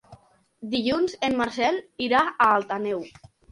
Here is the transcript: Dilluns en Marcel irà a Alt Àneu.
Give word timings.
Dilluns 0.71 1.13
en 1.29 1.37
Marcel 1.43 1.79
irà 2.09 2.25
a 2.47 2.51
Alt 2.57 2.75
Àneu. 2.81 3.07